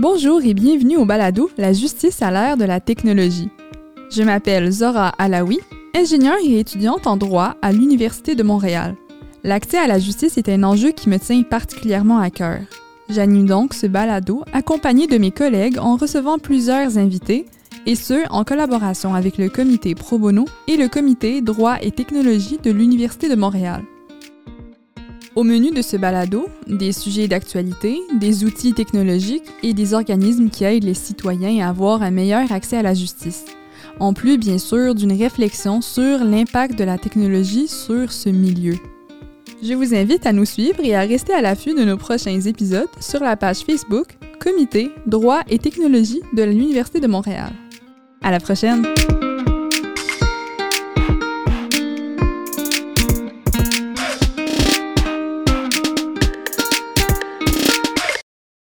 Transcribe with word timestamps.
Bonjour 0.00 0.42
et 0.42 0.54
bienvenue 0.54 0.96
au 0.96 1.04
balado 1.04 1.50
La 1.58 1.74
justice 1.74 2.22
à 2.22 2.30
l'ère 2.30 2.56
de 2.56 2.64
la 2.64 2.80
technologie. 2.80 3.50
Je 4.10 4.22
m'appelle 4.22 4.70
Zora 4.70 5.08
Alaoui, 5.18 5.60
ingénieure 5.94 6.38
et 6.42 6.58
étudiante 6.58 7.06
en 7.06 7.18
droit 7.18 7.56
à 7.60 7.70
l'Université 7.70 8.34
de 8.34 8.42
Montréal. 8.42 8.96
L'accès 9.44 9.76
à 9.76 9.86
la 9.86 9.98
justice 9.98 10.38
est 10.38 10.48
un 10.48 10.62
enjeu 10.62 10.92
qui 10.92 11.10
me 11.10 11.18
tient 11.18 11.42
particulièrement 11.42 12.18
à 12.18 12.30
cœur. 12.30 12.60
J'anime 13.10 13.44
donc 13.44 13.74
ce 13.74 13.86
balado 13.86 14.42
accompagné 14.54 15.06
de 15.06 15.18
mes 15.18 15.32
collègues 15.32 15.78
en 15.78 15.96
recevant 15.96 16.38
plusieurs 16.38 16.96
invités, 16.96 17.44
et 17.84 17.94
ce, 17.94 18.26
en 18.30 18.42
collaboration 18.42 19.14
avec 19.14 19.36
le 19.36 19.50
comité 19.50 19.94
Pro 19.94 20.18
Bono 20.18 20.46
et 20.66 20.78
le 20.78 20.88
comité 20.88 21.42
Droit 21.42 21.76
et 21.82 21.90
technologie 21.90 22.56
de 22.56 22.70
l'Université 22.70 23.28
de 23.28 23.36
Montréal. 23.36 23.82
Au 25.36 25.44
menu 25.44 25.70
de 25.70 25.80
ce 25.80 25.96
balado, 25.96 26.48
des 26.66 26.92
sujets 26.92 27.28
d'actualité, 27.28 28.00
des 28.18 28.44
outils 28.44 28.72
technologiques 28.72 29.44
et 29.62 29.72
des 29.72 29.94
organismes 29.94 30.50
qui 30.50 30.64
aident 30.64 30.84
les 30.84 30.94
citoyens 30.94 31.64
à 31.64 31.68
avoir 31.68 32.02
un 32.02 32.10
meilleur 32.10 32.50
accès 32.50 32.76
à 32.76 32.82
la 32.82 32.94
justice. 32.94 33.44
En 34.00 34.12
plus, 34.12 34.38
bien 34.38 34.58
sûr, 34.58 34.94
d'une 34.94 35.12
réflexion 35.12 35.82
sur 35.82 36.24
l'impact 36.24 36.76
de 36.76 36.84
la 36.84 36.98
technologie 36.98 37.68
sur 37.68 38.10
ce 38.10 38.28
milieu. 38.28 38.74
Je 39.62 39.74
vous 39.74 39.94
invite 39.94 40.26
à 40.26 40.32
nous 40.32 40.46
suivre 40.46 40.80
et 40.82 40.96
à 40.96 41.02
rester 41.02 41.32
à 41.32 41.42
l'affût 41.42 41.74
de 41.74 41.84
nos 41.84 41.96
prochains 41.96 42.40
épisodes 42.40 42.88
sur 42.98 43.20
la 43.20 43.36
page 43.36 43.58
Facebook 43.58 44.18
Comité 44.40 44.90
Droit 45.06 45.42
et 45.48 45.58
technologie 45.58 46.22
de 46.32 46.42
l'Université 46.42 46.98
de 46.98 47.06
Montréal. 47.06 47.52
À 48.22 48.32
la 48.32 48.40
prochaine! 48.40 48.84